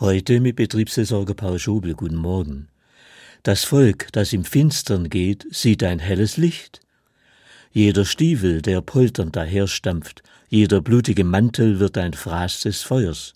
Heute 0.00 0.40
mit 0.40 0.56
Betriebsversorger 0.56 1.34
Paul 1.34 1.58
Schobel. 1.58 1.92
Guten 1.92 2.16
Morgen. 2.16 2.68
Das 3.42 3.64
Volk, 3.64 4.08
das 4.12 4.32
im 4.32 4.46
Finstern 4.46 5.10
geht, 5.10 5.46
sieht 5.50 5.84
ein 5.84 5.98
helles 5.98 6.38
Licht. 6.38 6.80
Jeder 7.70 8.06
Stiefel, 8.06 8.62
der 8.62 8.80
polternd 8.80 9.36
daherstampft, 9.36 10.22
jeder 10.48 10.80
blutige 10.80 11.22
Mantel 11.22 11.80
wird 11.80 11.98
ein 11.98 12.14
Fraß 12.14 12.60
des 12.60 12.80
Feuers. 12.80 13.34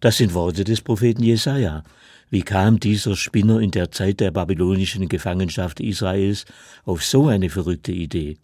Das 0.00 0.16
sind 0.16 0.32
Worte 0.32 0.64
des 0.64 0.80
Propheten 0.80 1.22
Jesaja. 1.22 1.84
Wie 2.30 2.40
kam 2.40 2.80
dieser 2.80 3.14
Spinner 3.14 3.60
in 3.60 3.70
der 3.70 3.90
Zeit 3.90 4.20
der 4.20 4.30
babylonischen 4.30 5.10
Gefangenschaft 5.10 5.78
Israels 5.80 6.46
auf 6.86 7.04
so 7.04 7.26
eine 7.26 7.50
verrückte 7.50 7.92
Idee? 7.92 8.38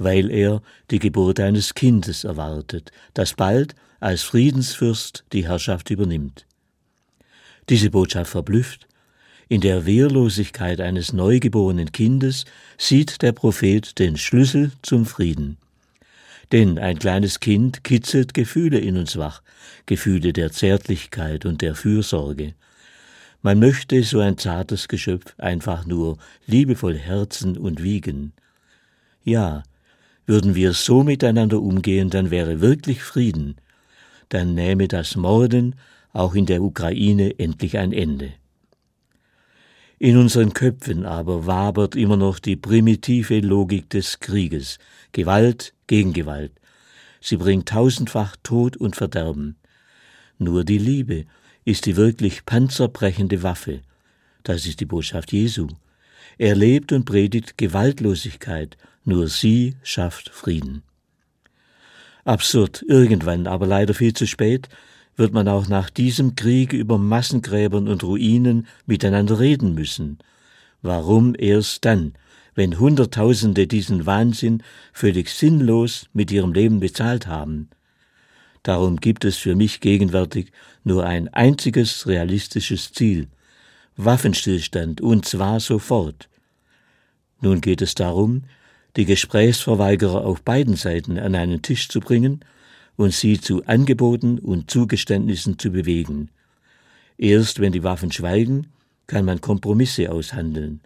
Weil 0.00 0.30
er 0.30 0.62
die 0.90 0.98
Geburt 0.98 1.40
eines 1.40 1.74
Kindes 1.74 2.24
erwartet, 2.24 2.90
das 3.12 3.34
bald 3.34 3.74
als 4.00 4.22
Friedensfürst 4.22 5.24
die 5.34 5.46
Herrschaft 5.46 5.90
übernimmt. 5.90 6.46
Diese 7.68 7.90
Botschaft 7.90 8.30
verblüfft. 8.30 8.88
In 9.50 9.60
der 9.60 9.84
Wehrlosigkeit 9.84 10.80
eines 10.80 11.12
neugeborenen 11.12 11.92
Kindes 11.92 12.46
sieht 12.78 13.20
der 13.20 13.32
Prophet 13.32 13.98
den 13.98 14.16
Schlüssel 14.16 14.72
zum 14.80 15.04
Frieden. 15.04 15.58
Denn 16.50 16.78
ein 16.78 16.98
kleines 16.98 17.38
Kind 17.38 17.84
kitzelt 17.84 18.32
Gefühle 18.32 18.78
in 18.78 18.96
uns 18.96 19.18
wach, 19.18 19.42
Gefühle 19.84 20.32
der 20.32 20.50
Zärtlichkeit 20.50 21.44
und 21.44 21.60
der 21.60 21.74
Fürsorge. 21.74 22.54
Man 23.42 23.58
möchte 23.58 24.02
so 24.02 24.20
ein 24.20 24.38
zartes 24.38 24.88
Geschöpf 24.88 25.34
einfach 25.36 25.84
nur 25.84 26.16
liebevoll 26.46 26.96
herzen 26.96 27.58
und 27.58 27.82
wiegen. 27.82 28.32
Ja, 29.24 29.62
würden 30.30 30.54
wir 30.54 30.74
so 30.74 31.02
miteinander 31.02 31.60
umgehen, 31.60 32.08
dann 32.08 32.30
wäre 32.30 32.60
wirklich 32.60 33.02
Frieden, 33.02 33.56
dann 34.28 34.54
nähme 34.54 34.86
das 34.86 35.16
Morden 35.16 35.74
auch 36.12 36.36
in 36.36 36.46
der 36.46 36.62
Ukraine 36.62 37.36
endlich 37.40 37.78
ein 37.78 37.92
Ende. 37.92 38.32
In 39.98 40.16
unseren 40.16 40.54
Köpfen 40.54 41.04
aber 41.04 41.46
wabert 41.46 41.96
immer 41.96 42.16
noch 42.16 42.38
die 42.38 42.54
primitive 42.54 43.40
Logik 43.40 43.90
des 43.90 44.20
Krieges, 44.20 44.78
Gewalt 45.10 45.74
gegen 45.88 46.12
Gewalt. 46.12 46.52
Sie 47.20 47.36
bringt 47.36 47.68
tausendfach 47.68 48.36
Tod 48.44 48.76
und 48.76 48.94
Verderben. 48.94 49.56
Nur 50.38 50.62
die 50.62 50.78
Liebe 50.78 51.26
ist 51.64 51.86
die 51.86 51.96
wirklich 51.96 52.46
panzerbrechende 52.46 53.42
Waffe. 53.42 53.80
Das 54.44 54.64
ist 54.64 54.78
die 54.78 54.86
Botschaft 54.86 55.32
Jesu. 55.32 55.66
Er 56.38 56.54
lebt 56.54 56.92
und 56.92 57.04
predigt 57.04 57.58
Gewaltlosigkeit, 57.58 58.78
nur 59.04 59.28
sie 59.28 59.76
schafft 59.82 60.30
Frieden. 60.30 60.82
Absurd, 62.24 62.84
irgendwann, 62.86 63.46
aber 63.46 63.66
leider 63.66 63.94
viel 63.94 64.12
zu 64.12 64.26
spät, 64.26 64.68
wird 65.16 65.32
man 65.32 65.48
auch 65.48 65.68
nach 65.68 65.90
diesem 65.90 66.34
Krieg 66.34 66.72
über 66.72 66.98
Massengräbern 66.98 67.88
und 67.88 68.02
Ruinen 68.04 68.66
miteinander 68.86 69.38
reden 69.38 69.74
müssen. 69.74 70.18
Warum 70.82 71.34
erst 71.38 71.84
dann, 71.84 72.14
wenn 72.54 72.78
Hunderttausende 72.78 73.66
diesen 73.66 74.06
Wahnsinn 74.06 74.62
völlig 74.92 75.30
sinnlos 75.30 76.06
mit 76.12 76.30
ihrem 76.30 76.52
Leben 76.52 76.80
bezahlt 76.80 77.26
haben? 77.26 77.68
Darum 78.62 78.96
gibt 78.96 79.24
es 79.24 79.36
für 79.36 79.54
mich 79.54 79.80
gegenwärtig 79.80 80.52
nur 80.84 81.04
ein 81.04 81.28
einziges 81.28 82.06
realistisches 82.06 82.92
Ziel 82.92 83.28
Waffenstillstand, 83.96 85.00
und 85.00 85.26
zwar 85.26 85.60
sofort. 85.60 86.28
Nun 87.40 87.60
geht 87.60 87.82
es 87.82 87.94
darum, 87.94 88.44
die 88.96 89.04
Gesprächsverweigerer 89.04 90.24
auf 90.24 90.42
beiden 90.42 90.76
Seiten 90.76 91.18
an 91.18 91.34
einen 91.34 91.62
Tisch 91.62 91.88
zu 91.88 92.00
bringen 92.00 92.40
und 92.96 93.12
sie 93.14 93.40
zu 93.40 93.64
Angeboten 93.66 94.38
und 94.38 94.70
Zugeständnissen 94.70 95.58
zu 95.58 95.70
bewegen. 95.70 96.28
Erst 97.18 97.60
wenn 97.60 97.72
die 97.72 97.82
Waffen 97.82 98.12
schweigen, 98.12 98.68
kann 99.06 99.24
man 99.24 99.40
Kompromisse 99.40 100.10
aushandeln. 100.10 100.80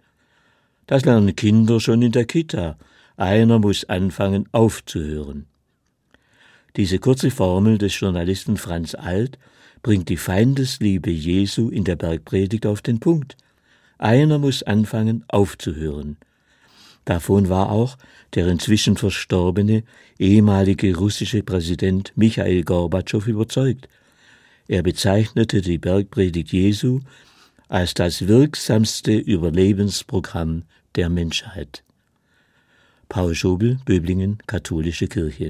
Das 0.87 1.05
lernen 1.05 1.35
Kinder 1.35 1.79
schon 1.79 2.01
in 2.01 2.11
der 2.11 2.25
Kita. 2.25 2.77
Einer 3.17 3.59
muss 3.59 3.85
anfangen 3.85 4.47
aufzuhören. 4.51 5.45
Diese 6.75 6.99
kurze 6.99 7.31
Formel 7.31 7.77
des 7.77 7.97
Journalisten 7.99 8.57
Franz 8.57 8.95
Alt 8.95 9.39
bringt 9.81 10.09
die 10.09 10.17
Feindesliebe 10.17 11.09
Jesu 11.09 11.69
in 11.69 11.85
der 11.85 11.95
Bergpredigt 11.95 12.65
auf 12.65 12.81
den 12.81 12.99
Punkt. 12.99 13.37
Einer 13.97 14.39
muss 14.39 14.63
anfangen 14.63 15.23
aufzuhören. 15.27 16.17
Davon 17.05 17.49
war 17.49 17.71
auch 17.71 17.97
der 18.33 18.47
inzwischen 18.47 18.97
verstorbene 18.97 19.83
ehemalige 20.17 20.97
russische 20.97 21.43
Präsident 21.43 22.11
Michael 22.15 22.63
Gorbatschow 22.63 23.27
überzeugt. 23.27 23.87
Er 24.67 24.81
bezeichnete 24.81 25.61
die 25.61 25.77
Bergpredigt 25.77 26.51
Jesu 26.51 27.01
als 27.67 27.93
das 27.93 28.27
wirksamste 28.27 29.13
Überlebensprogramm 29.13 30.63
der 30.95 31.09
Menschheit. 31.09 31.83
Paul 33.07 33.35
Schobel, 33.35 33.77
Böblingen, 33.85 34.39
Katholische 34.47 35.07
Kirche 35.07 35.43